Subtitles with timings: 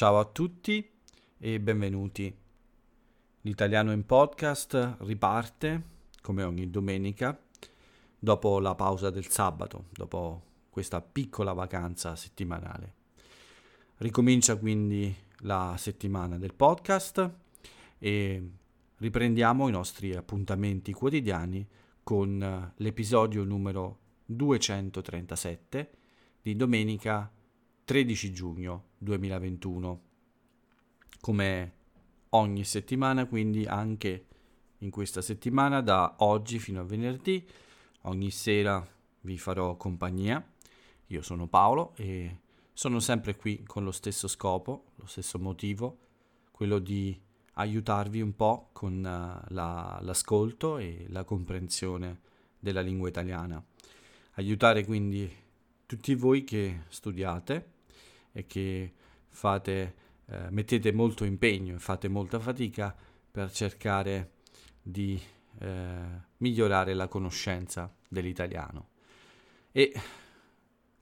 [0.00, 0.90] Ciao a tutti
[1.36, 2.34] e benvenuti.
[3.42, 5.82] L'italiano in podcast riparte
[6.22, 7.38] come ogni domenica
[8.18, 12.94] dopo la pausa del sabato, dopo questa piccola vacanza settimanale.
[13.96, 17.30] Ricomincia quindi la settimana del podcast
[17.98, 18.50] e
[18.96, 21.68] riprendiamo i nostri appuntamenti quotidiani
[22.02, 25.90] con l'episodio numero 237
[26.40, 27.30] di domenica
[27.84, 30.00] 13 giugno 2021.
[31.20, 31.72] Come
[32.30, 34.26] ogni settimana, quindi anche
[34.78, 37.46] in questa settimana, da oggi fino a venerdì,
[38.02, 38.86] ogni sera
[39.22, 40.44] vi farò compagnia.
[41.06, 42.38] Io sono Paolo e
[42.72, 45.98] sono sempre qui con lo stesso scopo, lo stesso motivo,
[46.50, 47.18] quello di
[47.54, 52.20] aiutarvi un po' con uh, la, l'ascolto e la comprensione
[52.58, 53.62] della lingua italiana.
[54.34, 55.30] Aiutare quindi
[55.84, 57.78] tutti voi che studiate
[58.32, 58.92] e che
[59.28, 59.94] fate,
[60.26, 62.94] eh, mettete molto impegno e fate molta fatica
[63.30, 64.32] per cercare
[64.82, 65.20] di
[65.58, 66.02] eh,
[66.38, 68.88] migliorare la conoscenza dell'italiano.
[69.72, 69.92] E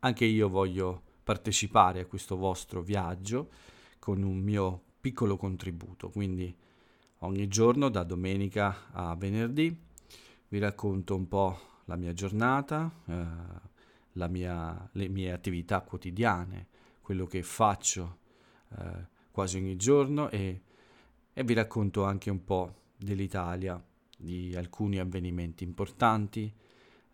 [0.01, 3.51] anche io voglio partecipare a questo vostro viaggio
[3.99, 6.55] con un mio piccolo contributo, quindi
[7.19, 9.87] ogni giorno da domenica a venerdì
[10.49, 16.67] vi racconto un po' la mia giornata, eh, mia, le mie attività quotidiane,
[17.09, 18.19] quello che faccio
[18.77, 20.61] eh, quasi ogni giorno e,
[21.33, 23.83] e vi racconto anche un po' dell'Italia,
[24.15, 26.53] di alcuni avvenimenti importanti,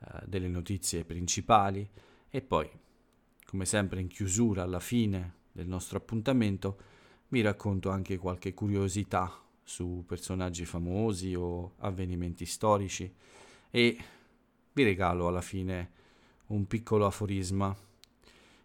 [0.01, 1.89] eh, delle notizie principali
[2.29, 2.69] e poi,
[3.47, 6.77] come sempre in chiusura alla fine del nostro appuntamento,
[7.29, 13.15] vi racconto anche qualche curiosità su personaggi famosi o avvenimenti storici
[13.71, 13.99] e
[14.73, 15.93] vi regalo alla fine
[16.47, 17.93] un piccolo aforisma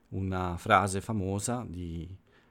[0.10, 2.08] una frase famosa di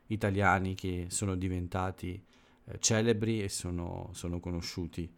[0.06, 2.22] italiani che sono diventati
[2.64, 5.10] eh, celebri e sono, sono conosciuti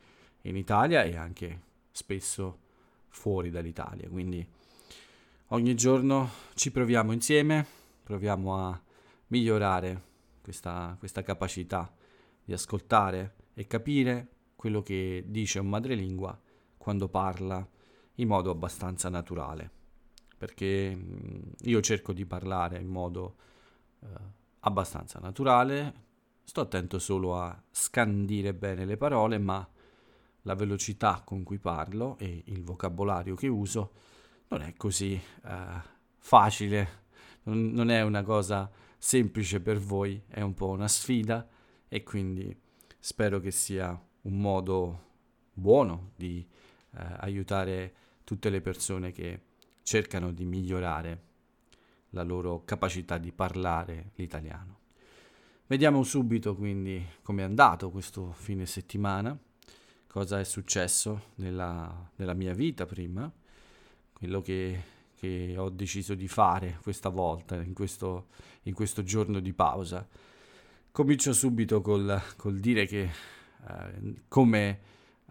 [0.43, 1.61] in Italia e anche
[1.91, 2.59] spesso
[3.09, 4.09] fuori dall'Italia.
[4.09, 4.47] Quindi
[5.49, 7.67] ogni giorno ci proviamo insieme,
[8.03, 8.81] proviamo a
[9.29, 10.03] migliorare
[10.41, 11.93] questa, questa capacità
[12.43, 16.39] di ascoltare e capire quello che dice un madrelingua
[16.77, 17.67] quando parla
[18.15, 19.79] in modo abbastanza naturale
[20.41, 20.99] perché
[21.55, 23.37] io cerco di parlare in modo
[24.01, 24.07] eh,
[24.61, 25.93] abbastanza naturale,
[26.45, 29.69] sto attento solo a scandire bene le parole, ma
[30.45, 33.93] la velocità con cui parlo e il vocabolario che uso
[34.49, 35.83] non è così eh,
[36.17, 36.89] facile,
[37.43, 41.47] non, non è una cosa semplice per voi, è un po' una sfida
[41.87, 42.59] e quindi
[42.99, 43.91] spero che sia
[44.23, 45.09] un modo
[45.53, 46.49] buono di
[46.97, 49.49] eh, aiutare tutte le persone che
[49.91, 51.23] cercano di migliorare
[52.11, 54.79] la loro capacità di parlare l'italiano.
[55.67, 59.37] Vediamo subito quindi come è andato questo fine settimana,
[60.07, 63.29] cosa è successo nella, nella mia vita prima,
[64.13, 64.81] quello che,
[65.17, 68.29] che, ho deciso di fare questa volta, in questo,
[68.63, 70.07] in questo giorno di pausa.
[70.93, 73.11] Comincio subito col, col dire che,
[73.67, 74.81] eh, come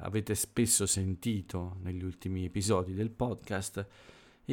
[0.02, 3.88] avete spesso sentito negli ultimi episodi del podcast,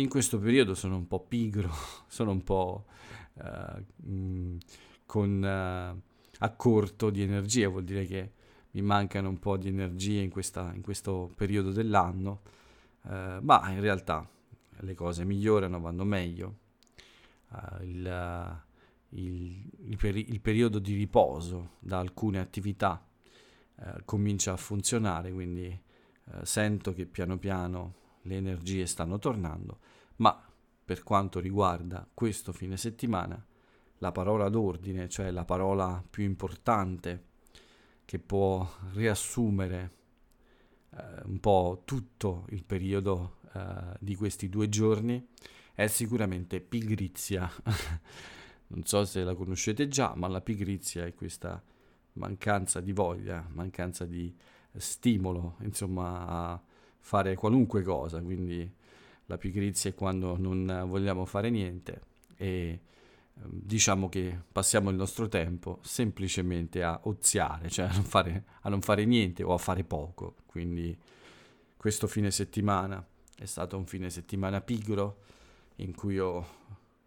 [0.01, 1.71] in questo periodo sono un po' pigro,
[2.07, 2.87] sono un po'
[3.35, 4.59] uh, mh,
[5.07, 6.01] con uh,
[6.39, 8.33] a corto di energia, vuol dire che
[8.73, 12.43] mi mancano un po' di energie in, questa, in questo periodo dell'anno,
[13.03, 14.29] uh, ma in realtà
[14.81, 16.59] le cose migliorano, vanno meglio.
[17.81, 18.61] Il,
[19.11, 23.03] il, il, peri- il, periodo di riposo da alcune attività
[24.05, 25.81] comincia a funzionare, quindi
[26.43, 27.95] sento che piano piano
[28.27, 29.79] le energie stanno tornando,
[30.17, 30.41] ma
[30.85, 33.45] per quanto riguarda questo fine settimana,
[33.99, 37.25] la parola d'ordine, cioè la parola più importante
[38.05, 39.93] che può riassumere
[40.91, 45.27] eh, un po' tutto il periodo eh, di questi due giorni,
[45.75, 47.51] è sicuramente pigrizia.
[48.69, 51.63] non so se la conoscete già, ma la pigrizia è questa
[52.15, 54.35] mancanza di voglia, mancanza di
[54.77, 56.63] stimolo, insomma, a
[57.07, 58.69] fare qualunque cosa, quindi
[59.27, 62.01] la pigrizia è quando non vogliamo fare niente
[62.35, 62.81] e
[63.35, 68.69] ehm, diciamo che passiamo il nostro tempo semplicemente a oziare, cioè a non, fare, a
[68.71, 70.35] non fare niente o a fare poco.
[70.47, 70.99] Quindi
[71.77, 73.07] questo fine settimana
[73.39, 75.19] è stato un fine settimana pigro
[75.77, 76.45] in cui ho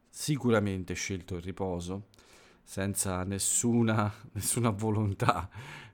[0.08, 2.08] sicuramente scelto il riposo
[2.64, 5.50] senza nessuna, nessuna volontà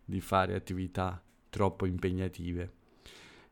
[0.06, 1.20] di fare attività
[1.50, 2.84] troppo impegnative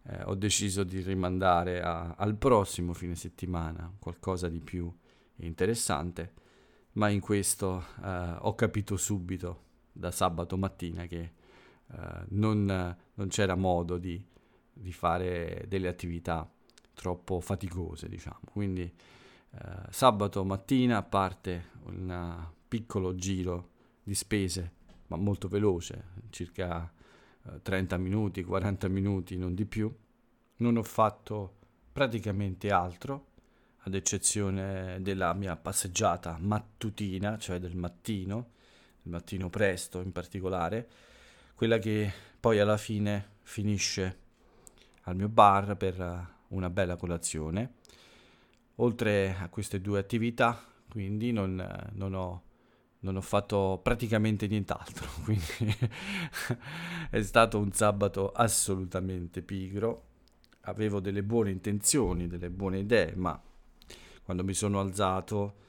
[0.06, 4.92] eh, ho deciso di rimandare a, al prossimo fine settimana qualcosa di più
[5.38, 6.34] interessante
[6.94, 9.62] ma in questo eh, ho capito subito
[9.92, 11.34] da sabato mattina che
[11.92, 14.24] eh, non, non, c'era modo di,
[14.72, 16.50] di, fare delle attività
[16.94, 18.40] troppo faticose, diciamo.
[18.52, 19.60] Quindi eh,
[19.90, 23.70] sabato mattina parte un piccolo giro
[24.04, 24.74] di spese,
[25.08, 26.92] ma molto veloce, circa
[27.62, 29.94] 30 eh, minuti, 40 minuti, non di più.
[30.58, 31.58] Non ho fatto
[31.92, 33.28] praticamente altro
[33.86, 38.52] ad eccezione della mia passeggiata mattutina, cioè del mattino,
[39.04, 40.88] il mattino presto in particolare,
[41.56, 44.20] quella che poi alla fine finisce
[45.02, 47.74] al mio bar per una bella colazione.
[48.78, 52.42] Oltre a queste due attività, quindi non, non, ho,
[53.04, 55.76] non ho fatto praticamente nient'altro, quindi
[57.10, 60.12] è stato un sabato assolutamente pigro.
[60.66, 63.40] Avevo delle buone intenzioni, delle buone idee, ma
[64.24, 65.62] quando mi sono alzato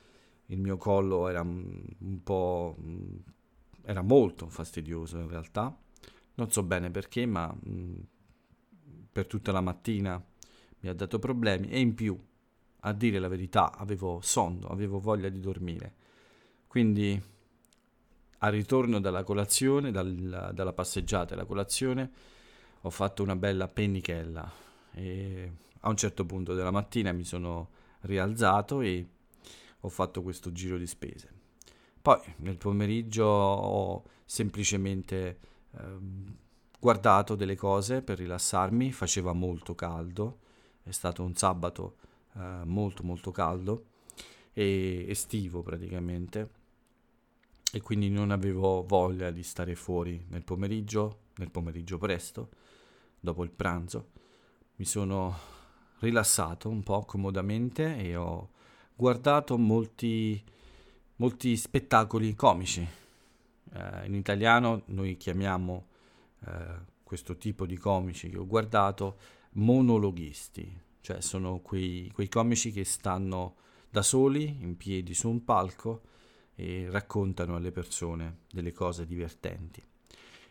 [0.46, 2.76] il mio collo era un po'
[3.82, 5.76] era molto fastidioso in realtà
[6.34, 7.94] non so bene perché ma mh,
[9.10, 10.22] per tutta la mattina
[10.80, 12.18] mi ha dato problemi e in più
[12.80, 15.94] a dire la verità avevo sonno avevo voglia di dormire
[16.74, 17.22] quindi
[18.38, 22.10] al ritorno dalla colazione dal, dalla passeggiata e la colazione
[22.80, 24.52] ho fatto una bella pennichella.
[24.92, 27.68] E a un certo punto della mattina mi sono
[28.00, 29.06] rialzato e
[29.78, 31.30] ho fatto questo giro di spese.
[32.02, 35.38] Poi nel pomeriggio ho semplicemente
[35.70, 35.78] eh,
[36.80, 40.40] guardato delle cose per rilassarmi, faceva molto caldo,
[40.82, 41.98] è stato un sabato
[42.34, 43.84] eh, molto molto caldo
[44.52, 46.62] e estivo praticamente
[47.74, 52.50] e quindi non avevo voglia di stare fuori nel pomeriggio, nel pomeriggio presto,
[53.18, 54.10] dopo il pranzo.
[54.76, 55.36] Mi sono
[55.98, 58.50] rilassato un po' comodamente e ho
[58.94, 60.40] guardato molti,
[61.16, 62.86] molti spettacoli comici.
[63.72, 65.86] Eh, in italiano noi chiamiamo
[66.46, 69.18] eh, questo tipo di comici che ho guardato
[69.54, 73.56] monologhisti, cioè sono quei, quei comici che stanno
[73.90, 76.12] da soli in piedi su un palco
[76.54, 79.82] e raccontano alle persone delle cose divertenti.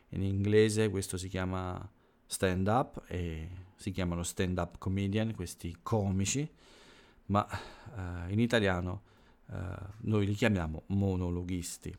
[0.10, 1.90] In inglese questo si chiama
[2.26, 6.48] stand up e si chiamano stand up comedian, questi comici,
[7.28, 9.04] ma eh, in italiano
[9.52, 9.56] eh,
[10.02, 11.96] noi li chiamiamo monologhisti.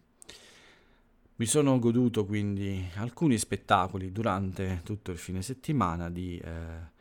[1.37, 6.93] Mi sono goduto quindi alcuni spettacoli durante tutto il fine settimana di eh,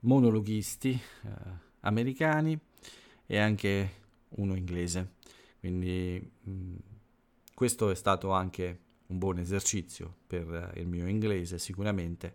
[0.00, 1.30] monologhisti eh,
[1.80, 2.58] americani
[3.26, 3.90] e anche
[4.30, 5.14] uno inglese.
[5.58, 6.76] Quindi mh, mm,
[7.54, 12.34] questo è stato anche un buon esercizio per il mio inglese sicuramente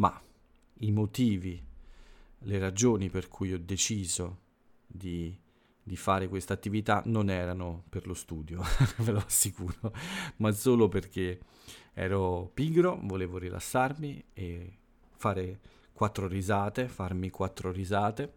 [0.00, 0.20] ma
[0.78, 1.62] i motivi,
[2.38, 4.38] le ragioni per cui ho deciso
[4.86, 5.36] di,
[5.82, 8.62] di fare questa attività non erano per lo studio,
[8.98, 9.92] ve lo assicuro,
[10.36, 11.38] ma solo perché
[11.92, 14.78] ero pigro, volevo rilassarmi e
[15.16, 15.60] fare
[15.92, 18.32] quattro risate, farmi quattro risate,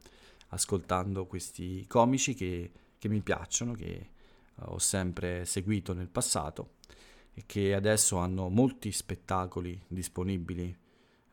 [0.50, 4.10] ascoltando questi comici che, che mi piacciono, che
[4.56, 6.76] ho sempre seguito nel passato
[7.34, 10.76] e che adesso hanno molti spettacoli disponibili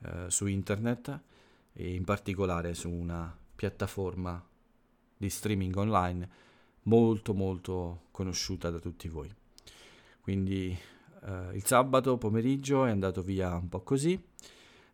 [0.02, 1.20] eh, su internet
[1.72, 4.42] e in particolare su una piattaforma
[5.16, 6.28] di streaming online
[6.84, 9.30] molto molto conosciuta da tutti voi.
[10.20, 10.76] Quindi
[11.22, 14.22] eh, il sabato pomeriggio è andato via un po' così,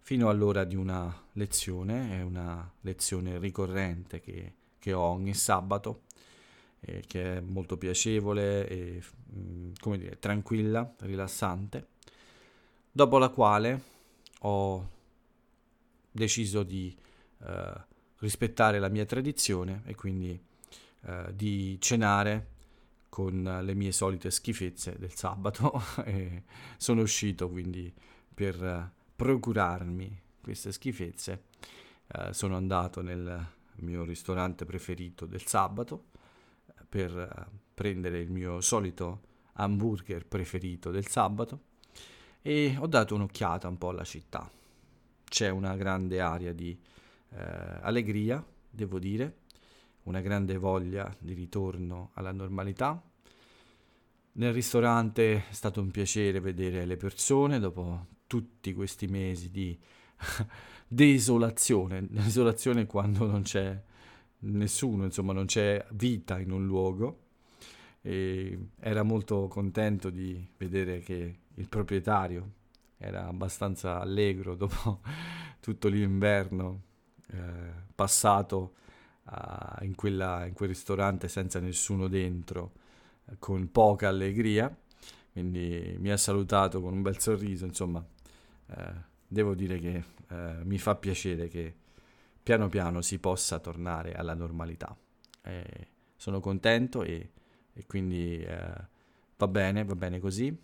[0.00, 6.02] fino all'ora di una lezione, è una lezione ricorrente che, che ho ogni sabato,
[6.80, 9.02] eh, che è molto piacevole e
[9.35, 11.88] mm, come dire, tranquilla, rilassante,
[12.90, 13.80] dopo la quale
[14.40, 14.90] ho
[16.11, 16.97] deciso di
[17.45, 17.85] eh,
[18.18, 20.38] rispettare la mia tradizione e quindi
[21.02, 22.54] eh, di cenare
[23.09, 26.42] con le mie solite schifezze del sabato e
[26.76, 27.92] sono uscito quindi
[28.35, 31.45] per procurarmi queste schifezze.
[32.09, 36.04] Eh, sono andato nel mio ristorante preferito del sabato
[36.96, 39.20] per eh, prendere il mio solito
[39.54, 41.60] hamburger preferito del sabato
[42.40, 44.50] e ho dato un'occhiata un po' alla città
[45.28, 46.78] c'è una grande aria di
[47.30, 47.38] eh,
[47.82, 49.40] allegria, devo dire,
[50.04, 53.02] una grande voglia di ritorno alla normalità.
[54.32, 59.78] Nel ristorante è stato un piacere vedere le persone dopo tutti questi mesi di
[60.86, 63.82] desolazione, desolazione quando non c'è
[64.40, 67.21] nessuno, insomma non c'è vita in un luogo.
[68.02, 72.52] E era molto contento di vedere che il proprietario
[72.99, 75.00] era abbastanza allegro dopo
[75.61, 76.83] tutto l'inverno
[77.33, 78.75] eh, passato
[79.25, 82.73] uh, in, quella, in, quel ristorante senza nessuno dentro,
[83.40, 84.75] con poca allegria,
[85.33, 88.05] quindi mi ha salutato con un bel sorriso, insomma,
[88.69, 88.93] eh,
[89.26, 91.75] devo dire che eh, mi fa piacere che
[92.46, 94.96] piano piano si possa tornare alla normalità.
[95.42, 97.32] Eh, sono contento e,
[97.72, 98.86] e quindi eh,
[99.36, 100.56] va bene, va bene così.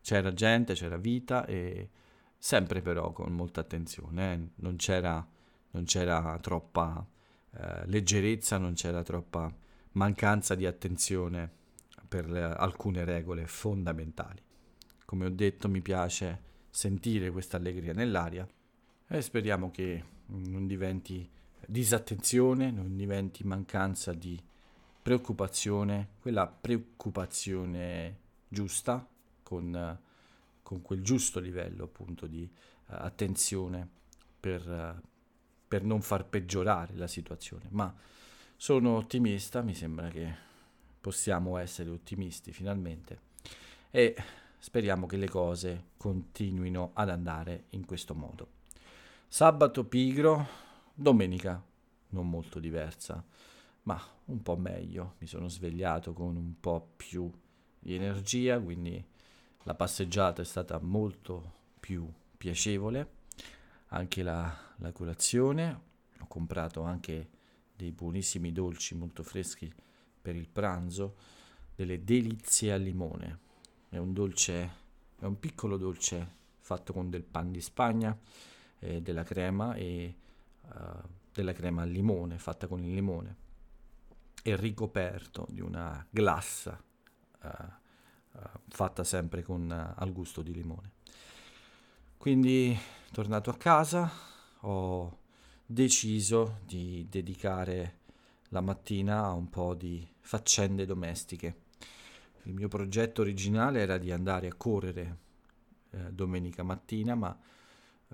[0.00, 1.90] C'era gente, c'era vita e
[2.38, 4.48] sempre però con molta attenzione, eh.
[4.62, 5.26] non c'era,
[5.70, 7.04] non c'era troppa
[7.50, 9.52] eh, leggerezza, non c'era troppa
[9.94, 11.50] mancanza di attenzione
[12.06, 14.40] per le, alcune regole fondamentali.
[15.04, 18.46] Come ho detto, mi piace sentire questa allegria nell'aria
[19.08, 21.28] e speriamo che non diventi
[21.66, 24.40] disattenzione, non diventi mancanza di
[25.02, 28.16] preoccupazione, quella preoccupazione
[28.48, 29.06] giusta
[29.42, 29.98] con,
[30.62, 32.48] con quel giusto livello appunto di uh,
[32.86, 33.88] attenzione
[34.38, 35.00] per, uh,
[35.66, 37.66] per non far peggiorare la situazione.
[37.70, 37.94] Ma
[38.56, 40.46] sono ottimista, mi sembra che
[41.00, 43.20] possiamo essere ottimisti finalmente
[43.90, 44.16] e
[44.58, 48.57] speriamo che le cose continuino ad andare in questo modo.
[49.30, 50.48] Sabato pigro,
[50.94, 51.62] domenica
[52.08, 53.22] non molto diversa,
[53.82, 55.16] ma un po' meglio.
[55.18, 57.30] Mi sono svegliato con un po' più
[57.78, 59.04] di energia, quindi
[59.64, 63.16] la passeggiata è stata molto più piacevole.
[63.88, 65.80] Anche la, la colazione,
[66.20, 67.28] ho comprato anche
[67.76, 69.70] dei buonissimi dolci molto freschi
[70.22, 71.16] per il pranzo,
[71.74, 73.38] delle delizie al limone.
[73.90, 74.70] È un dolce,
[75.18, 78.18] è un piccolo dolce fatto con del pan di Spagna,
[78.80, 80.14] eh, della crema e
[80.62, 83.36] uh, della crema al limone, fatta con il limone,
[84.42, 86.82] e ricoperto di una glassa
[87.42, 90.92] uh, uh, fatta sempre con, al gusto di limone.
[92.16, 92.76] Quindi,
[93.12, 94.10] tornato a casa,
[94.60, 95.18] ho
[95.64, 97.98] deciso di dedicare
[98.48, 101.66] la mattina a un po' di faccende domestiche.
[102.44, 105.18] Il mio progetto originale era di andare a correre
[105.90, 107.38] eh, domenica mattina, ma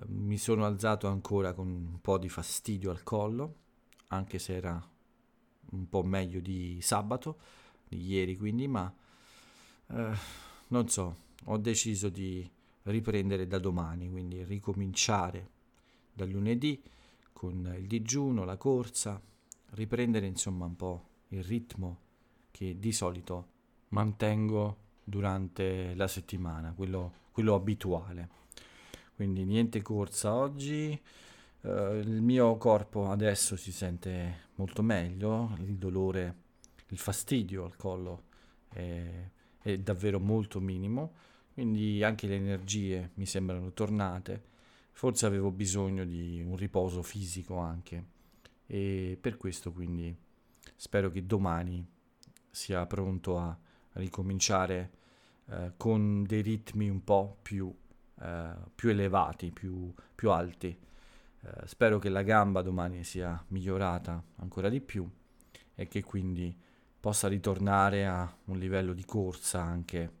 [0.07, 3.55] mi sono alzato ancora con un po' di fastidio al collo,
[4.07, 4.89] anche se era
[5.71, 7.39] un po' meglio di sabato,
[7.87, 8.93] di ieri quindi, ma
[9.87, 10.13] eh,
[10.67, 12.49] non so, ho deciso di
[12.83, 15.49] riprendere da domani, quindi ricominciare
[16.13, 16.81] da lunedì
[17.33, 19.21] con il digiuno, la corsa,
[19.71, 21.99] riprendere insomma un po' il ritmo
[22.51, 23.47] che di solito
[23.89, 28.29] mantengo durante la settimana, quello, quello abituale.
[29.15, 31.01] Quindi niente corsa oggi,
[31.61, 36.35] uh, il mio corpo adesso si sente molto meglio, il dolore,
[36.89, 38.23] il fastidio al collo
[38.67, 39.29] è,
[39.61, 41.13] è davvero molto minimo,
[41.53, 44.43] quindi anche le energie mi sembrano tornate,
[44.91, 48.13] forse avevo bisogno di un riposo fisico anche.
[48.67, 50.13] E per questo quindi
[50.75, 51.85] spero che domani
[52.49, 53.57] sia pronto a
[53.93, 54.91] ricominciare
[55.49, 57.73] eh, con dei ritmi un po' più,
[58.73, 60.77] più elevati, più, più alti.
[61.41, 65.07] Eh, spero che la gamba domani sia migliorata ancora di più
[65.75, 66.57] e che quindi
[66.99, 70.11] possa ritornare a un livello di corsa anche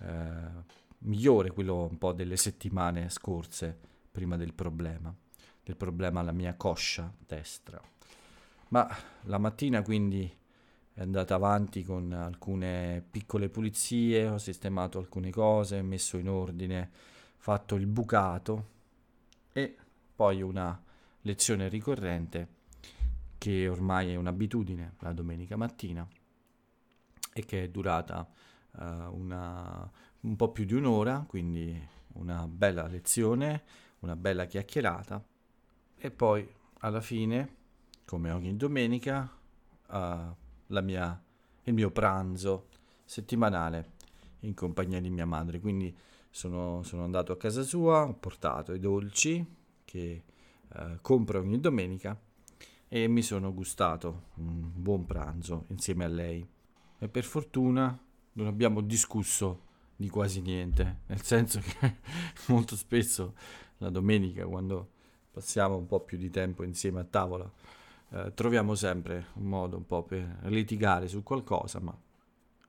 [0.00, 0.64] eh,
[0.98, 3.78] migliore quello un po' delle settimane scorse
[4.10, 5.14] prima del problema
[5.66, 7.80] del problema alla mia coscia destra.
[8.68, 8.88] Ma
[9.22, 10.32] la mattina quindi
[10.92, 16.90] è andata avanti con alcune piccole pulizie, ho sistemato alcune cose, messo in ordine,
[17.46, 18.70] fatto il bucato
[19.52, 19.76] e
[20.16, 20.82] poi una
[21.20, 22.48] lezione ricorrente
[23.38, 26.04] che ormai è un'abitudine la domenica mattina
[27.32, 28.28] e che è durata
[28.72, 28.82] uh,
[29.16, 29.88] una,
[30.22, 31.80] un po' più di un'ora, quindi
[32.14, 33.62] una bella lezione,
[34.00, 35.24] una bella chiacchierata
[35.98, 37.54] e poi alla fine,
[38.06, 39.30] come ogni domenica,
[39.86, 40.34] uh,
[40.82, 41.22] mia,
[41.62, 42.66] il mio pranzo
[43.04, 43.92] settimanale
[44.40, 45.60] in compagnia di mia madre.
[45.60, 45.96] Quindi
[46.36, 49.42] sono, sono andato a casa sua, ho portato i dolci
[49.86, 50.22] che
[50.68, 52.14] uh, compro ogni domenica
[52.88, 56.46] e mi sono gustato un buon pranzo insieme a lei.
[56.98, 57.98] E per fortuna
[58.32, 59.62] non abbiamo discusso
[59.96, 61.96] di quasi niente, nel senso che
[62.52, 63.32] molto spesso
[63.78, 64.90] la domenica quando
[65.30, 67.50] passiamo un po' più di tempo insieme a tavola,
[68.10, 71.98] eh, troviamo sempre un modo un po' per litigare su qualcosa, ma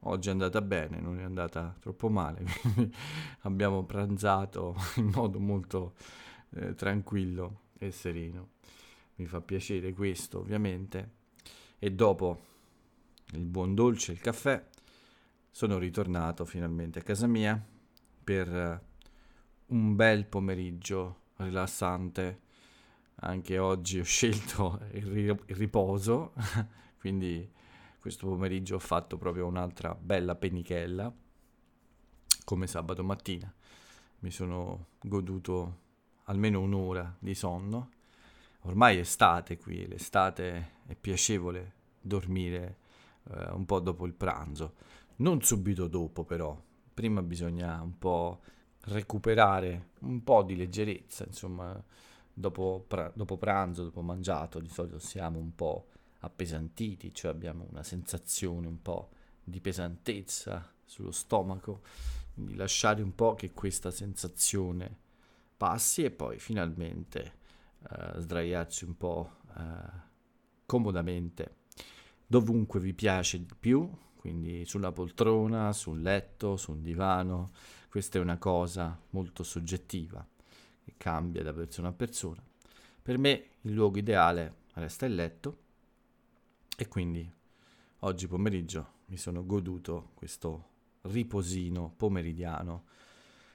[0.01, 2.46] oggi è andata bene, non è andata troppo male,
[3.42, 5.96] abbiamo pranzato in modo molto
[6.51, 8.50] eh, tranquillo e sereno.
[9.16, 11.16] Mi fa piacere questo, ovviamente.
[11.80, 12.39] E dopo
[13.32, 14.63] il buon dolce, il caffè,
[15.50, 17.60] sono ritornato finalmente a casa mia
[18.24, 18.82] per
[19.68, 22.46] un bel pomeriggio rilassante
[23.22, 26.34] anche oggi ho scelto il, riposo,
[27.00, 27.50] quindi
[28.08, 31.14] questo pomeriggio ho fatto proprio un'altra bella penichella,
[32.46, 33.54] come sabato mattina.
[34.20, 35.80] Mi sono goduto
[36.24, 37.90] almeno un'ora di sonno.
[38.62, 42.78] Ormai è estate qui, l'estate è piacevole dormire
[43.30, 44.76] eh, un po' dopo il pranzo,
[45.18, 46.58] non subito dopo però,
[46.94, 48.40] prima bisogna un po'
[48.86, 51.84] recuperare un po' di leggerezza, insomma,
[52.34, 55.88] dopo, pra- dopo pranzo, dopo mangiato, di solito siamo un po'
[56.27, 59.10] appesantiti, cioè abbiamo una sensazione un po'
[59.43, 61.81] di pesantezza sullo stomaco,
[62.34, 65.05] quindi lasciare un po' che questa sensazione
[65.57, 67.34] passi e poi finalmente
[67.89, 69.63] uh, sdraiarsi un po' uh,
[70.65, 71.55] comodamente
[72.27, 77.51] dovunque vi piace di più, quindi sulla poltrona, sul letto, su un divano,
[77.89, 80.25] questa è una cosa molto soggettiva
[80.84, 82.43] che cambia da persona a persona.
[83.01, 85.65] Per me il luogo ideale resta il letto
[86.79, 87.27] e quindi
[88.01, 92.84] oggi pomeriggio mi sono goduto questo riposino pomeridiano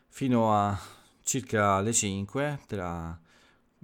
[0.09, 0.76] fino a
[1.23, 3.21] circa le 5 tra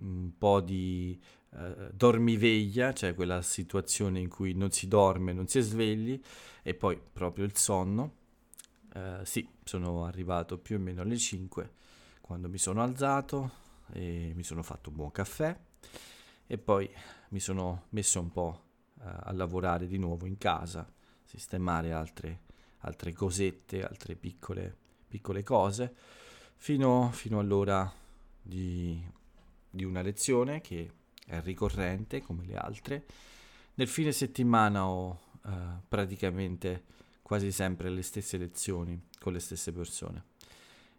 [0.00, 1.18] un po' di
[1.54, 6.20] eh, dormiveglia, cioè quella situazione in cui non si dorme, non si è svegli
[6.62, 8.14] e poi proprio il sonno.
[8.92, 11.72] Eh, sì, sono arrivato più o meno alle 5
[12.20, 13.52] quando mi sono alzato
[13.92, 15.56] e mi sono fatto un buon caffè
[16.46, 16.90] e poi
[17.28, 18.67] mi sono messo un po'
[19.00, 20.90] a lavorare di nuovo in casa,
[21.24, 22.40] sistemare altre,
[22.78, 24.76] altre cosette, altre piccole,
[25.06, 25.94] piccole cose,
[26.56, 27.90] fino, fino all'ora
[28.40, 29.00] di,
[29.70, 30.90] di una lezione che
[31.26, 33.06] è ricorrente come le altre.
[33.74, 35.50] Nel fine settimana ho eh,
[35.86, 36.84] praticamente
[37.22, 40.24] quasi sempre le stesse lezioni con le stesse persone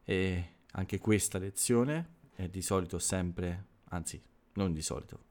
[0.03, 4.22] e anche questa lezione è di solito sempre, anzi
[4.53, 5.24] non di solito,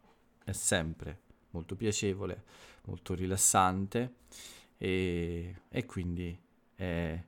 [0.45, 2.45] è sempre molto piacevole,
[2.85, 4.15] molto rilassante
[4.77, 6.39] e, e quindi
[6.75, 7.23] è,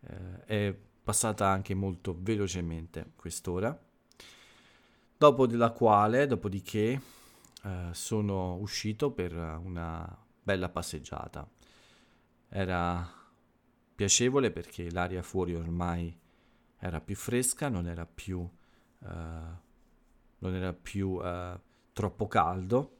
[0.00, 3.78] eh, è passata anche molto velocemente quest'ora
[5.18, 7.00] dopo della quale, dopodiché,
[7.62, 11.48] eh, sono uscito per una bella passeggiata.
[12.48, 13.08] Era
[13.94, 16.16] piacevole perché l'aria fuori ormai
[16.78, 18.48] era più fresca, non era più,
[19.02, 19.08] eh,
[20.38, 21.58] non era più eh,
[21.92, 22.95] troppo caldo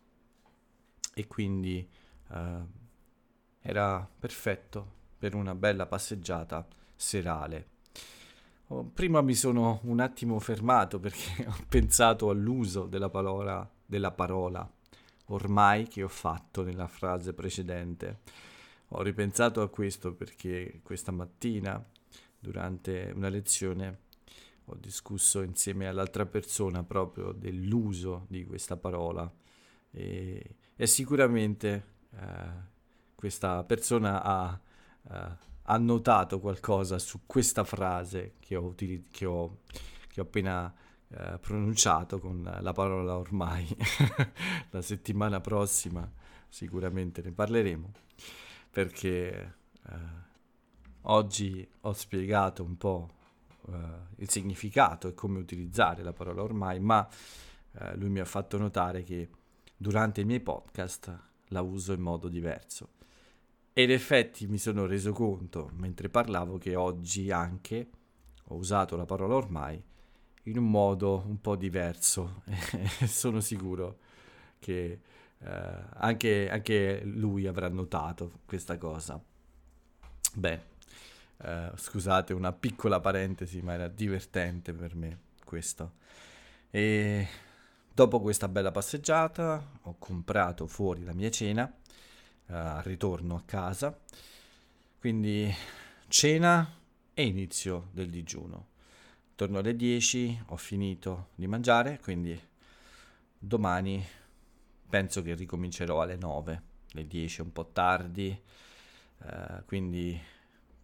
[1.18, 1.88] e quindi
[2.30, 2.64] eh,
[3.60, 7.68] era perfetto per una bella passeggiata serale.
[8.66, 14.70] Oh, prima mi sono un attimo fermato perché ho pensato all'uso della parola, della parola
[15.28, 18.20] ormai che ho fatto nella frase precedente.
[18.88, 21.82] Ho ripensato a questo perché questa mattina,
[22.38, 24.00] durante una lezione,
[24.66, 29.32] ho discusso insieme all'altra persona proprio dell'uso di questa parola
[29.90, 32.50] e, e sicuramente eh,
[33.14, 34.60] questa persona ha...
[35.10, 39.58] Eh, ha notato qualcosa su questa frase che ho, utilizz- che ho,
[40.08, 40.72] che ho appena
[41.08, 43.66] eh, pronunciato con la parola ormai.
[44.70, 46.08] la settimana prossima
[46.48, 47.92] sicuramente ne parleremo
[48.70, 49.54] perché
[49.88, 49.92] eh,
[51.02, 53.08] oggi ho spiegato un po'
[53.68, 53.72] eh,
[54.16, 57.06] il significato e come utilizzare la parola ormai, ma
[57.72, 59.28] eh, lui mi ha fatto notare che
[59.76, 62.90] durante i miei podcast la uso in modo diverso
[63.72, 67.90] e in effetti mi sono reso conto mentre parlavo che oggi anche
[68.44, 69.82] ho usato la parola ormai
[70.44, 72.42] in un modo un po' diverso
[73.06, 73.98] sono sicuro
[74.58, 75.00] che
[75.38, 79.20] eh, anche, anche, lui avrà notato questa cosa.
[80.34, 80.60] Beh,
[81.38, 85.94] eh, scusate una piccola parentesi, ma era divertente per me questo.
[86.70, 87.28] E
[87.96, 91.62] dopo questa bella passeggiata ho comprato fuori la mia cena
[92.48, 93.98] al uh, ritorno a casa.
[94.98, 95.50] Quindi
[96.06, 96.74] cena
[97.14, 98.66] e inizio del digiuno.
[99.34, 102.38] Torno alle 10, ho finito di mangiare, quindi
[103.38, 104.06] domani
[104.90, 108.38] penso che ricomincerò alle 9, le 10 è un po' tardi,
[109.20, 110.20] uh, quindi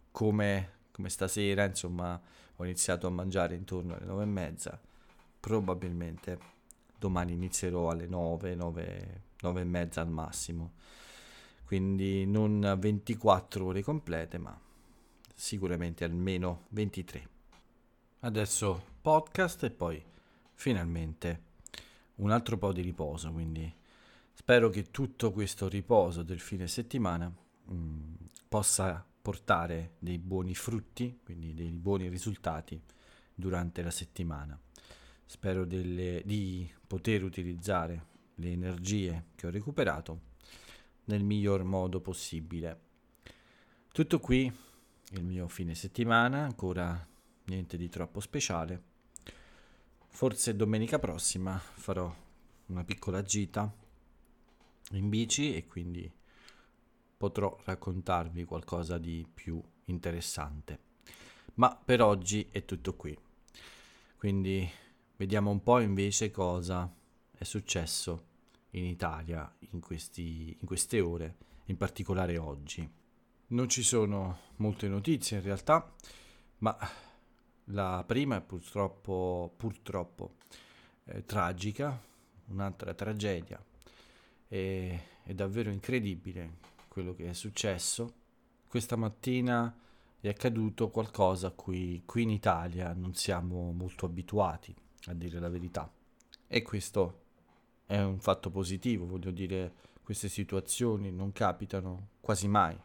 [0.09, 2.19] come, come stasera, insomma,
[2.55, 4.81] ho iniziato a mangiare intorno alle 9 e mezza,
[5.39, 6.53] probabilmente
[7.07, 10.73] domani inizierò alle 9, 9, 9 e mezza al massimo
[11.73, 14.55] quindi non 24 ore complete, ma
[15.33, 17.29] sicuramente almeno 23.
[18.19, 19.99] Adesso podcast e poi
[20.53, 21.41] finalmente
[22.17, 23.73] un altro po' di riposo, quindi
[24.33, 28.13] spero che tutto questo riposo del fine settimana mh, mm,
[28.47, 32.79] possa portare dei buoni frutti, quindi dei buoni risultati
[33.33, 34.55] durante la settimana.
[35.25, 38.05] Spero delle, di poter utilizzare
[38.35, 40.31] le energie che ho recuperato
[41.05, 42.79] nel miglior modo possibile.
[43.91, 44.51] Tutto qui
[45.11, 47.07] il mio fine settimana, ancora
[47.45, 48.91] niente di troppo speciale.
[50.07, 52.13] Forse domenica prossima farò
[52.67, 53.71] una piccola gita
[54.91, 56.11] in bici e quindi
[57.17, 60.91] potrò raccontarvi qualcosa di più interessante.
[61.55, 63.17] Ma per oggi è tutto qui.
[64.17, 64.69] Quindi
[65.23, 66.93] vediamo un po' invece cosa
[67.31, 68.25] è successo
[68.71, 72.85] in Italia in, questi, in queste ore, in particolare oggi.
[73.47, 75.89] Non ci sono molte notizie in realtà,
[76.57, 76.77] ma
[77.67, 80.35] la prima è purtroppo, purtroppo
[81.05, 81.97] eh, tragica,
[82.47, 83.63] un'altra tragedia.
[84.49, 86.57] E, è davvero incredibile
[86.89, 88.13] quello che è successo.
[88.67, 89.73] Questa mattina
[90.19, 95.49] è accaduto qualcosa a cui qui in Italia non siamo molto abituati, a dire la
[95.49, 95.91] verità.
[96.47, 97.21] E questo
[97.85, 102.77] è un fatto positivo, voglio dire, queste situazioni non capitano quasi mai.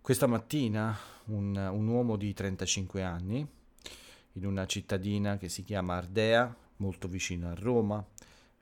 [0.00, 3.46] Questa mattina un, un uomo di 35 anni,
[4.34, 8.04] in una cittadina che si chiama Ardea, molto vicino a Roma,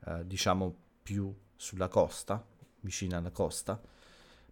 [0.07, 2.44] eh, diciamo più sulla costa,
[2.81, 3.81] vicino alla costa,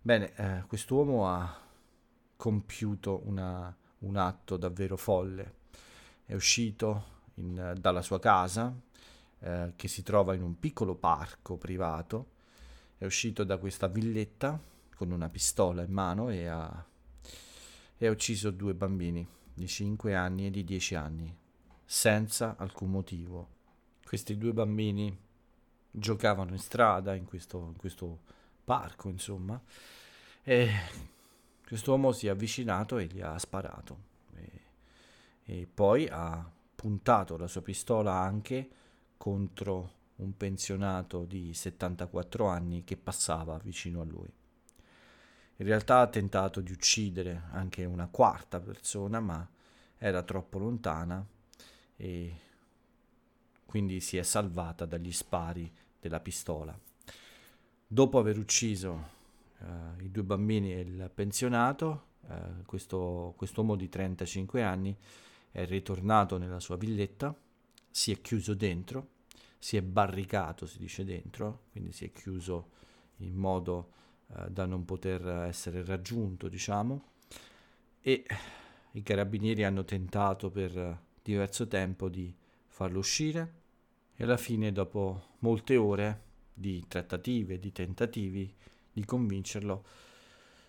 [0.01, 1.65] bene, eh, quest'uomo ha
[2.37, 5.55] compiuto una, un atto davvero folle.
[6.25, 8.75] È uscito in, dalla sua casa,
[9.41, 12.35] eh, che si trova in un piccolo parco privato,
[12.99, 14.59] è uscito da questa villetta
[14.95, 16.85] con una pistola in mano e ha,
[17.99, 21.37] e ha ucciso due bambini di 5 anni e di 10 anni,
[21.85, 23.49] senza alcun motivo.
[24.05, 25.17] Questi due bambini
[25.91, 28.21] giocavano in strada, in questo, in questo
[28.65, 29.61] parco, insomma,
[30.43, 30.71] e
[31.67, 33.99] quest'uomo si è avvicinato e gli ha sparato.
[34.35, 34.51] E,
[35.45, 36.51] e poi ha
[36.87, 38.71] puntato la sua pistola anche
[39.17, 44.33] contro un pensionato di 74 anni che passava vicino a lui.
[45.57, 49.45] In realtà ha tentato di uccidere anche una quarta persona, ma
[49.99, 51.27] era troppo lontana
[51.97, 52.37] e
[53.65, 55.69] quindi si è salvata dagli spari
[55.99, 56.79] della pistola.
[57.85, 59.09] Dopo aver ucciso
[59.59, 64.97] uh, i due bambini e il pensionato, uh, questo uomo di 35 anni
[65.57, 67.35] è ritornato nella sua villetta,
[67.91, 69.09] si è chiuso dentro,
[69.59, 72.73] si è barricato, si dice dentro, quindi si è chiuso
[73.21, 73.93] in modo
[74.27, 77.05] uh, da non poter essere raggiunto, diciamo,
[78.03, 78.27] e
[78.91, 82.31] i carabinieri hanno tentato per diverso tempo di
[82.67, 83.55] farlo uscire
[84.15, 86.21] e alla fine, dopo molte ore
[86.53, 88.55] di trattative, di tentativi
[88.93, 89.85] di convincerlo,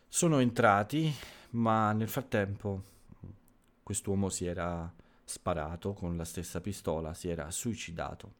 [0.07, 1.13] sono entrati,
[1.51, 2.95] ma nel frattempo
[3.87, 8.33] quest'uomo si era sparato con la stessa pistola, si era suicidato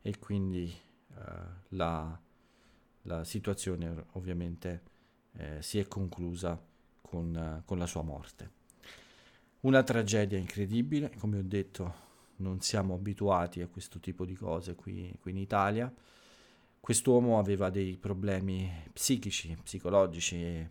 [0.00, 1.22] e quindi eh,
[1.68, 2.18] la,
[3.02, 4.82] la, situazione ovviamente
[5.32, 6.58] eh, si è conclusa
[7.02, 8.50] con, eh, con la sua morte.
[9.60, 11.94] Una tragedia incredibile, come ho detto
[12.36, 15.92] non siamo abituati a questo tipo di cose qui, qui in Italia.
[16.80, 20.70] Quest'uomo aveva dei problemi psichici, psicologici e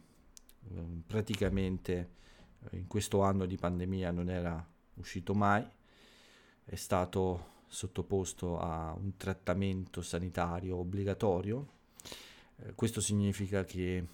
[0.70, 2.18] um, praticamente
[2.72, 5.66] in questo anno di pandemia non era uscito mai,
[6.66, 11.68] è stato sottoposto a un trattamento sanitario obbligatorio.
[12.58, 14.08] Eh, questo significa che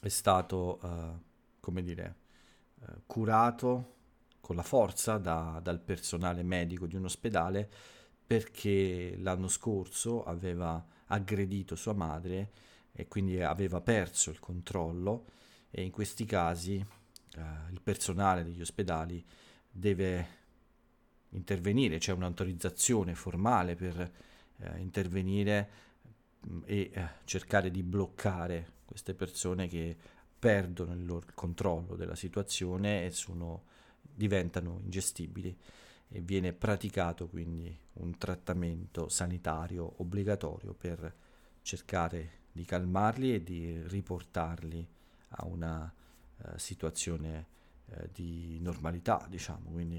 [0.00, 1.10] è stato, eh,
[1.60, 2.14] come dire,
[2.80, 3.94] eh, curato
[4.40, 7.68] con la forza da, dal personale medico di un ospedale
[8.26, 12.50] perché l'anno scorso aveva aggredito sua madre
[12.92, 15.24] e quindi aveva perso il controllo
[15.70, 16.84] e in questi casi
[17.38, 19.24] eh, il personale degli ospedali
[19.70, 20.36] deve
[21.30, 24.00] intervenire, c'è un'autorizzazione formale per
[24.56, 25.70] eh, intervenire
[26.48, 29.96] mm, e eh, cercare di bloccare queste persone che
[30.38, 33.64] perdono il loro controllo della situazione e sono,
[34.00, 35.56] diventano ingestibili.
[36.10, 41.14] E viene praticato quindi un trattamento sanitario obbligatorio per
[41.60, 44.88] cercare di calmarli e di riportarli
[45.30, 45.92] a una
[46.44, 47.46] eh, situazione
[47.86, 49.70] eh, di normalità, diciamo.
[49.70, 49.96] Quindi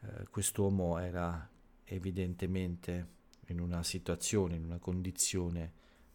[0.00, 1.48] eh, quest'uomo era
[1.84, 3.14] evidentemente
[3.46, 5.72] in una situazione, in una condizione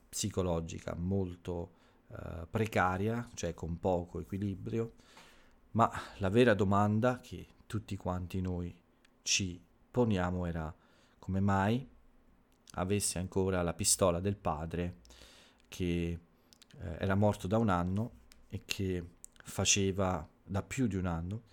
[0.10, 1.72] psicologica molto
[2.10, 4.94] eh, precaria, cioè con poco equilibrio,
[5.72, 8.76] ma la vera domanda che tutti quanti noi
[9.22, 10.74] ci poniamo era
[11.20, 11.88] come mai
[12.72, 15.00] avesse ancora la pistola del padre
[15.68, 16.20] che eh,
[17.00, 19.06] era morto da un anno e che
[19.44, 21.44] faceva da più di un anno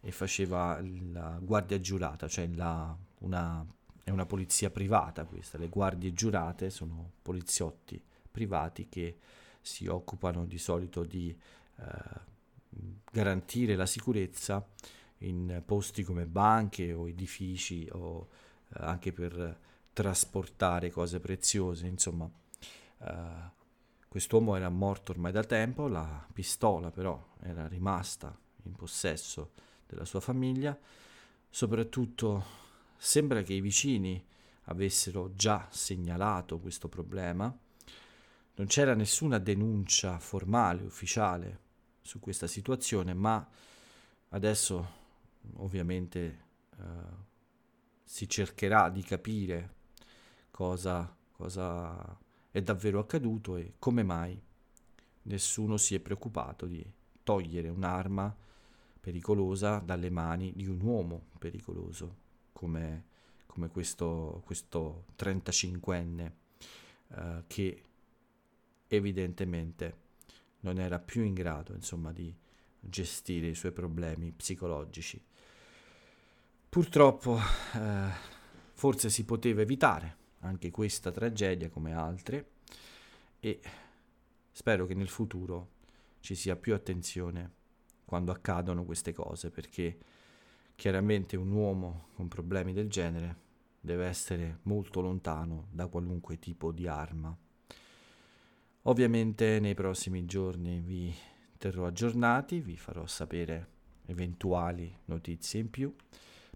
[0.00, 0.80] e faceva
[1.12, 3.64] la guardia giurata, cioè la, una,
[4.02, 9.18] è una polizia privata questa, le guardie giurate sono poliziotti privati che
[9.60, 11.34] si occupano di solito di
[11.76, 11.84] eh,
[13.10, 14.66] garantire la sicurezza
[15.18, 18.28] in posti come banche o edifici o
[18.68, 19.58] eh, anche per
[19.92, 22.28] trasportare cose preziose, insomma.
[22.98, 23.53] Eh,
[24.14, 29.54] quest'uomo era morto ormai da tempo, la pistola però era rimasta in possesso
[29.88, 30.78] della sua famiglia,
[31.50, 32.44] soprattutto
[32.96, 34.24] sembra che i vicini
[34.66, 37.52] avessero già segnalato questo problema,
[38.54, 41.58] non c'era nessuna denuncia formale, ufficiale
[42.00, 43.44] su questa situazione, ma
[44.28, 44.90] adesso
[45.54, 46.44] ovviamente
[46.78, 46.84] eh,
[48.04, 49.74] si cercherà di capire
[50.52, 52.16] cosa, cosa
[52.54, 54.40] è davvero accaduto e come mai
[55.22, 56.88] nessuno si è preoccupato di
[57.24, 58.32] togliere un'arma
[59.00, 62.16] pericolosa dalle mani di un uomo pericoloso
[62.52, 63.06] come,
[63.46, 66.32] come questo, questo 35enne
[67.08, 67.82] eh, che
[68.86, 69.96] evidentemente
[70.60, 72.32] non era più in grado insomma di
[72.78, 75.20] gestire i suoi problemi psicologici.
[76.68, 78.10] Purtroppo eh,
[78.74, 82.52] forse si poteva evitare anche questa tragedia come altre
[83.40, 83.60] e
[84.50, 85.70] spero che nel futuro
[86.20, 87.62] ci sia più attenzione
[88.04, 89.98] quando accadono queste cose perché
[90.76, 93.42] chiaramente un uomo con problemi del genere
[93.80, 97.36] deve essere molto lontano da qualunque tipo di arma.
[98.82, 101.14] Ovviamente nei prossimi giorni vi
[101.58, 103.68] terrò aggiornati, vi farò sapere
[104.06, 105.94] eventuali notizie in più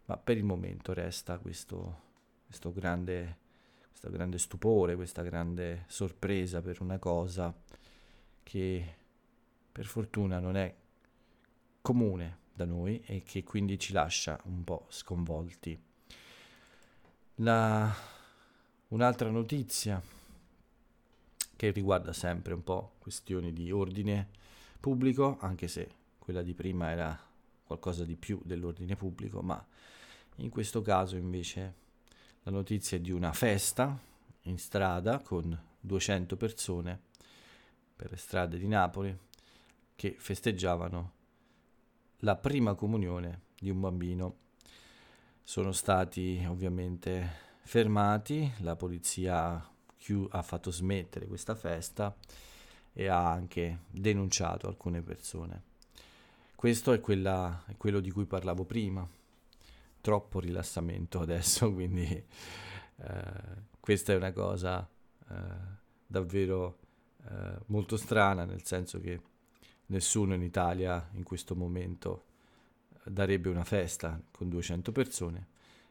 [0.09, 2.01] ma per il momento resta questo,
[2.47, 3.37] questo, grande,
[3.99, 7.53] questo grande stupore, questa grande sorpresa per una cosa
[8.45, 8.95] che
[9.73, 10.73] per fortuna non è
[11.83, 15.77] comune da noi e che quindi ci lascia un po' sconvolti.
[17.37, 17.93] La,
[18.89, 20.01] un'altra notizia
[21.57, 24.29] che riguarda sempre un po' questioni di ordine
[24.79, 27.19] pubblico, anche se quella di prima era
[27.65, 29.67] qualcosa di più dell'ordine pubblico, ma
[30.37, 31.87] in questo caso invece
[32.49, 34.01] la notizia di una festa
[34.45, 36.99] in strada con 200 persone
[37.95, 39.15] per le strade di Napoli
[39.95, 41.13] che festeggiavano
[42.21, 44.37] la prima comunione di un bambino.
[45.43, 47.31] Sono stati ovviamente
[47.65, 49.71] fermati, la polizia
[50.31, 52.17] ha fatto smettere questa festa
[52.95, 55.65] e ha anche denunciato alcune persone.
[56.55, 59.07] Questo è, quella, è quello di cui parlavo prima,
[60.09, 63.23] troppo rilassamento adesso, quindi eh,
[63.79, 64.89] questa è una cosa
[65.29, 65.35] eh,
[66.07, 66.79] davvero
[67.29, 69.21] eh, molto strana, nel senso che
[69.89, 72.25] nessuno in Italia in questo momento
[73.05, 75.47] darebbe una festa con 200 persone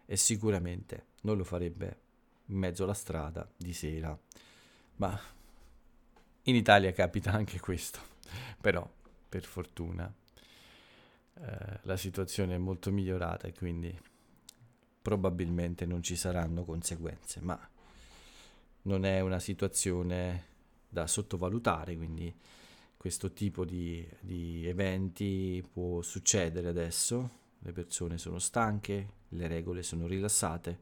[0.07, 1.99] e sicuramente non lo farebbe
[2.45, 4.17] in mezzo alla strada di sera.
[4.95, 5.19] Ma
[6.41, 7.99] in Italia capita anche questo,
[8.59, 8.89] però
[9.29, 10.11] per fortuna
[11.39, 13.97] eh, la situazione è molto migliorata e quindi
[15.01, 17.57] probabilmente non ci saranno conseguenze, ma
[18.83, 20.45] non è una situazione
[20.89, 22.33] da sottovalutare, quindi
[22.97, 30.07] questo tipo di, di eventi può succedere adesso, le persone sono stanche, le regole sono
[30.07, 30.79] rilassate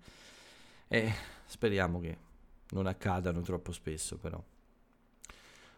[0.88, 1.14] e
[1.46, 2.18] speriamo che
[2.70, 4.42] non accadano troppo spesso però.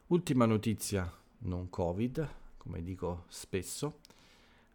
[0.07, 3.99] Ultima notizia non Covid, come dico spesso,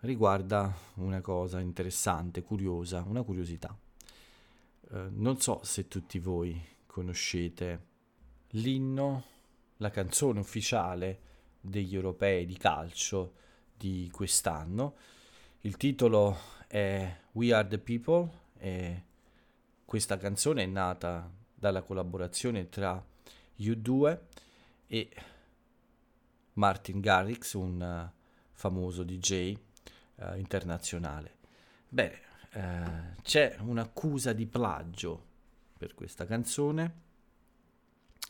[0.02, 3.76] riguarda una cosa interessante, curiosa, una curiosità.
[4.90, 7.86] Eh, non so se tutti voi conoscete
[8.50, 9.24] l'inno,
[9.78, 11.20] la canzone ufficiale
[11.60, 13.34] degli europei di calcio
[13.76, 14.96] di quest'anno.
[15.60, 16.36] Il titolo
[16.66, 19.04] è We Are the People e
[19.84, 23.02] questa canzone è nata dalla collaborazione tra
[23.58, 24.18] U2
[24.88, 25.10] e
[26.54, 28.10] Martin Garrix, un
[28.52, 29.56] famoso DJ
[30.30, 31.36] eh, internazionale.
[31.88, 32.20] Bene,
[32.52, 35.30] eh, c'è un'accusa di plagio
[35.76, 37.00] per questa canzone.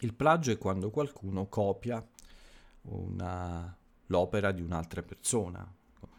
[0.00, 2.04] Il plagio è quando qualcuno copia
[2.82, 3.76] una,
[4.06, 5.58] l'opera di un'altra persona,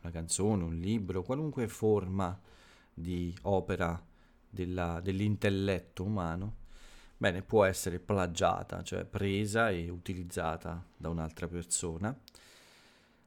[0.01, 2.39] una canzone, un libro, qualunque forma
[2.93, 4.01] di opera
[4.49, 6.55] della, dell'intelletto umano,
[7.17, 12.17] bene, può essere plagiata, cioè presa e utilizzata da un'altra persona.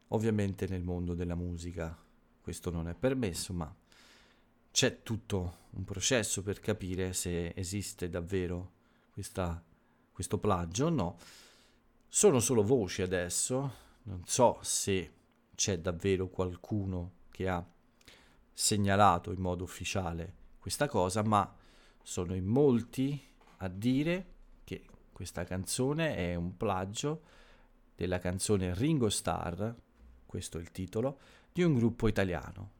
[0.09, 1.95] Ovviamente nel mondo della musica
[2.47, 3.75] questo non è permesso, ma
[4.71, 8.71] c'è tutto un processo per capire se esiste davvero
[9.11, 9.61] questa,
[10.13, 11.17] questo plagio o no.
[12.07, 15.11] Sono solo voci adesso, non so se
[15.55, 17.69] c'è davvero qualcuno che ha
[18.53, 21.53] segnalato in modo ufficiale questa cosa, ma
[22.01, 23.21] sono in molti
[23.57, 27.23] a dire che Questa canzone è un plagio
[27.93, 29.69] della canzone Ringo Starr,
[30.27, 31.17] questo è il titolo,
[31.51, 32.71] di un gruppo italiano.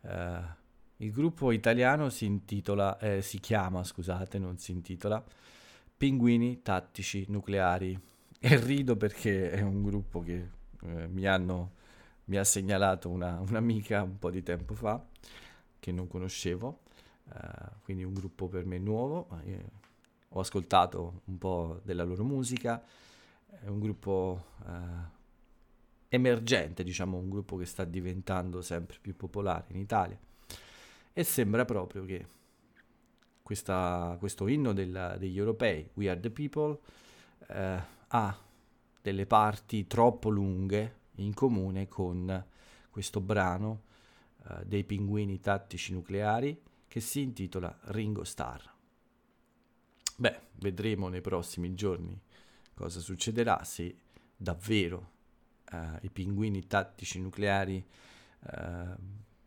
[0.00, 0.58] Uh,
[0.98, 5.22] il gruppo italiano si intitola, eh, si chiama, scusate, non si intitola,
[5.96, 7.98] Pinguini Tattici Nucleari.
[8.38, 10.48] E rido perché è un gruppo che
[10.82, 11.72] eh, mi, hanno,
[12.26, 15.04] mi ha segnalato una, un'amica un po' di tempo fa,
[15.78, 16.80] che non conoscevo,
[17.24, 17.34] uh,
[17.82, 19.28] quindi un gruppo per me nuovo.
[19.44, 19.64] Eh,
[20.28, 22.82] ho ascoltato un po' della loro musica,
[23.46, 25.18] è un gruppo uh,
[26.10, 30.18] emergente, diciamo, un gruppo che sta diventando sempre più popolare in Italia
[31.12, 32.26] e sembra proprio che
[33.42, 36.78] questa, questo inno della, degli europei, We Are the People,
[37.48, 38.38] uh, ha
[39.00, 42.44] delle parti troppo lunghe in comune con
[42.90, 43.82] questo brano
[44.48, 48.62] uh, dei pinguini tattici nucleari che si intitola Ringo Starr.
[50.16, 52.20] Beh, vedremo nei prossimi giorni
[52.74, 53.96] cosa succederà se
[54.36, 55.18] davvero
[55.72, 57.84] uh, i pinguini tattici nucleari,
[58.40, 58.94] uh,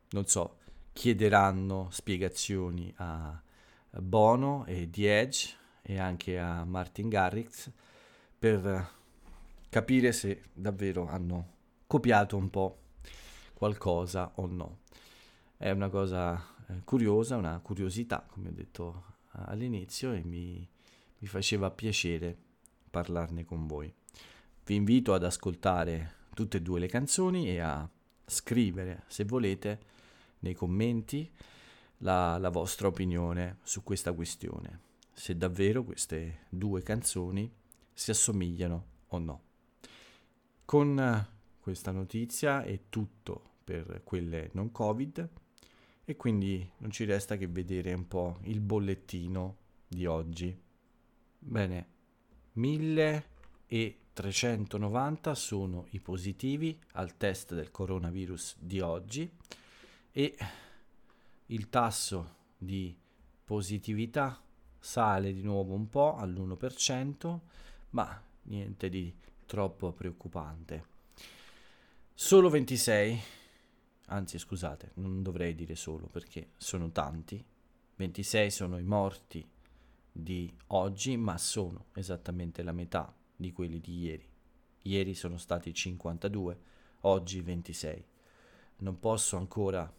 [0.09, 0.57] non so,
[0.93, 3.41] chiederanno spiegazioni a
[3.89, 7.69] Bono e Edge e anche a Martin Garrix
[8.38, 8.89] per
[9.69, 11.51] capire se davvero hanno
[11.88, 12.77] copiato un po'
[13.53, 14.79] qualcosa o no.
[15.57, 16.36] È una cosa
[16.67, 20.67] eh, curiosa, una curiosità, come ho detto all'inizio e mi,
[21.17, 22.36] mi faceva piacere
[22.89, 23.93] parlarne con voi.
[24.65, 27.89] Vi invito ad ascoltare tutte e due le canzoni e a
[28.26, 29.80] scrivere, se volete,
[30.39, 31.30] nei commenti
[31.97, 34.80] la, la vostra opinione su questa questione,
[35.12, 37.52] se davvero queste due canzoni
[37.91, 39.41] si assomigliano o no.
[40.63, 41.28] Con
[41.60, 45.30] questa notizia è tutto per quelle non Covid
[46.06, 50.58] e quindi non ci resta che vedere un po' il bollettino di oggi.
[51.39, 51.88] Bene,
[53.73, 59.27] 1390 sono i positivi al test del coronavirus di oggi
[60.12, 60.38] e
[61.47, 62.95] il tasso di
[63.43, 64.39] positività
[64.79, 67.39] sale di nuovo un po' all'1%,
[67.91, 69.12] ma niente di
[69.47, 70.91] troppo preoccupante.
[72.13, 73.21] Solo 26
[74.07, 77.43] anzi scusate, non dovrei dire solo perché sono tanti,
[77.95, 79.43] 26 sono i morti
[80.12, 83.12] di oggi, ma sono esattamente la metà
[83.43, 84.25] di quelli di ieri.
[84.84, 86.60] Ieri sono stati 52,
[87.01, 88.06] oggi 26.
[88.77, 89.91] Non posso ancora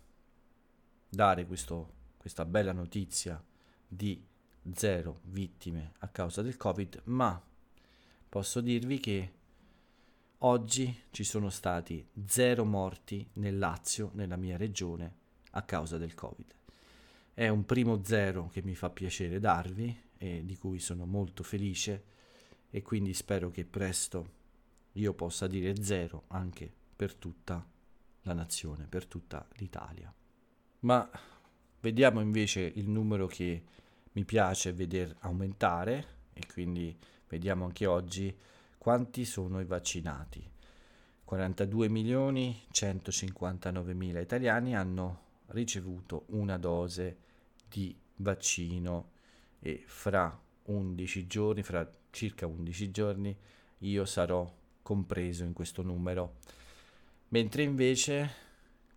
[1.08, 3.42] dare questo, questa bella notizia
[3.86, 4.22] di
[4.72, 7.40] zero vittime a causa del Covid, ma
[8.28, 9.32] posso dirvi che
[10.44, 15.14] Oggi ci sono stati zero morti nel Lazio, nella mia regione,
[15.52, 16.54] a causa del Covid.
[17.32, 22.04] È un primo zero che mi fa piacere darvi e di cui sono molto felice
[22.74, 24.32] e quindi spero che presto
[24.94, 27.64] io possa dire zero anche per tutta
[28.22, 30.12] la nazione, per tutta l'Italia.
[30.80, 31.08] Ma
[31.78, 33.62] vediamo invece il numero che
[34.10, 38.36] mi piace veder aumentare e quindi vediamo anche oggi
[38.76, 40.44] quanti sono i vaccinati?
[41.22, 47.18] 42 milioni 159 mila italiani hanno ricevuto una dose
[47.68, 49.12] di vaccino
[49.60, 53.34] e fra 11 giorni, fra circa 11 giorni,
[53.78, 56.36] io sarò compreso in questo numero.
[57.28, 58.42] Mentre invece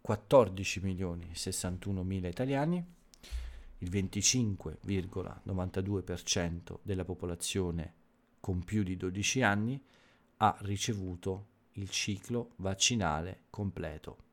[0.02, 2.84] 14 milioni 61 mila italiani,
[3.80, 7.94] il 25,92% della popolazione
[8.40, 9.84] con più di 12 anni
[10.38, 14.26] ha ricevuto il ciclo vaccinale completo.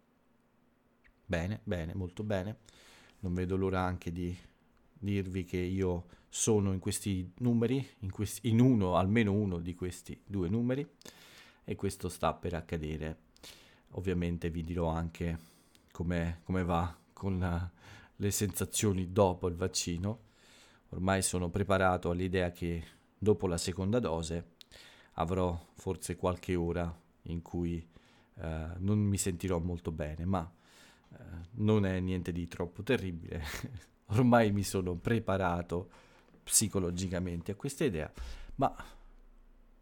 [1.27, 2.59] Bene, bene, molto bene.
[3.20, 4.37] Non vedo l'ora anche di
[4.98, 10.20] dirvi che io sono in questi numeri, in, questi, in uno, almeno uno di questi
[10.24, 10.87] due numeri,
[11.64, 13.18] e questo sta per accadere.
[13.92, 15.52] Ovviamente vi dirò anche
[15.90, 17.70] come va con la,
[18.16, 20.18] le sensazioni dopo il vaccino.
[20.90, 22.82] Ormai sono preparato all'idea che
[23.16, 24.53] dopo la seconda dose
[25.12, 26.92] avrò forse qualche ora
[27.22, 27.86] in cui
[28.36, 30.53] eh, non mi sentirò molto bene, ma
[31.12, 31.16] eh,
[31.53, 33.42] non è niente di troppo terribile.
[34.07, 35.90] Ormai mi sono preparato
[36.42, 38.11] psicologicamente a questa idea,
[38.57, 38.74] ma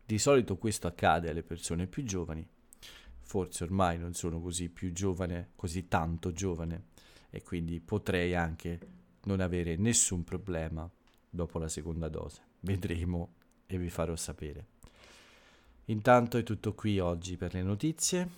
[0.04, 2.46] di solito questo accade alle persone più giovani.
[3.20, 6.84] Forse ormai non sono così più giovane, così tanto giovane,
[7.30, 8.78] e quindi potrei anche
[9.24, 10.88] non avere nessun problema
[11.30, 13.34] dopo la seconda dose vedremo
[13.66, 14.66] e vi farò sapere.
[15.86, 18.28] Intanto è tutto qui oggi per le notizie,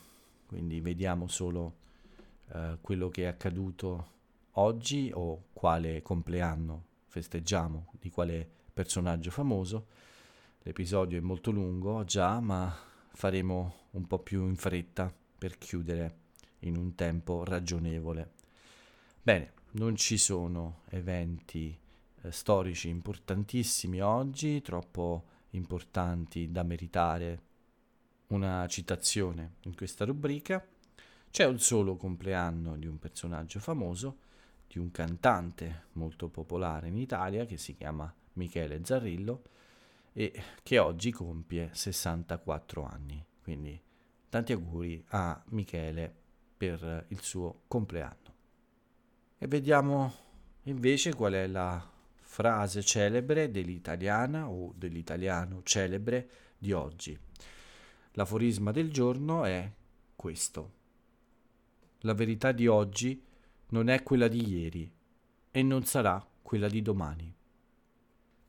[0.47, 1.74] quindi vediamo solo
[2.53, 4.12] eh, quello che è accaduto
[4.55, 9.87] oggi o quale compleanno festeggiamo di quale personaggio famoso.
[10.63, 12.75] L'episodio è molto lungo già, ma
[13.13, 16.19] faremo un po' più in fretta per chiudere
[16.61, 18.33] in un tempo ragionevole.
[19.23, 21.77] Bene, non ci sono eventi
[22.23, 27.43] eh, storici importantissimi oggi, troppo importanti da meritare
[28.29, 30.67] una citazione in questa rubrica.
[31.31, 34.19] C'è un solo compleanno di un personaggio famoso,
[34.67, 39.43] di un cantante molto popolare in Italia che si chiama Michele Zarrillo
[40.12, 43.25] e che oggi compie 64 anni.
[43.43, 43.81] Quindi
[44.29, 46.12] tanti auguri a Michele
[46.57, 48.33] per il suo compleanno.
[49.39, 50.12] E vediamo
[50.62, 51.91] invece qual è la
[52.21, 57.17] frase celebre dell'italiana o dell'italiano celebre di oggi.
[58.12, 59.71] L'aforisma del giorno è
[60.17, 60.73] questo.
[62.01, 63.23] La verità di oggi
[63.69, 64.91] non è quella di ieri
[65.51, 67.35] e non sarà quella di domani.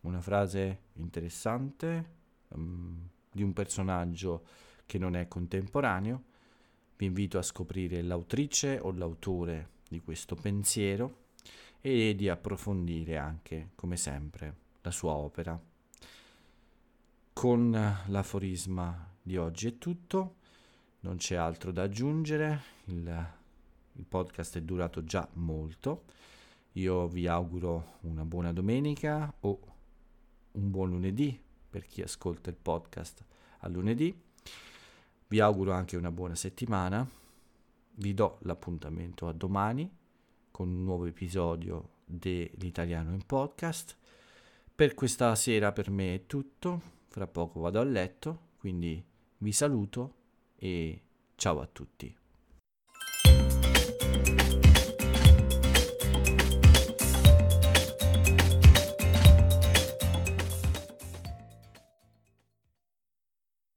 [0.02, 2.14] Una frase interessante
[2.50, 4.46] um, di un personaggio
[4.86, 6.24] che non è contemporaneo.
[6.98, 11.24] Vi invito a scoprire l'autrice o l'autore di questo pensiero
[11.82, 15.60] e di approfondire anche, come sempre, la sua opera.
[17.34, 17.72] Con
[18.08, 20.36] l'aforisma di oggi è tutto,
[21.02, 23.34] non c'è altro da aggiungere, il,
[23.98, 26.04] il podcast è durato già molto.
[26.74, 29.60] Io vi auguro una buona domenica o
[30.52, 31.40] un buon lunedì
[31.70, 33.24] per chi ascolta il podcast
[33.60, 34.18] a lunedì.
[35.28, 37.08] Vi auguro anche una buona settimana.
[37.98, 39.90] Vi do l'appuntamento a domani
[40.52, 43.98] con un nuovo episodio dell'italiano in podcast.
[44.76, 46.94] Per questa sera per me è tutto.
[47.08, 49.02] Fra poco vado a letto, quindi
[49.38, 50.14] vi saluto
[50.56, 51.02] e
[51.36, 52.25] ciao a tutti.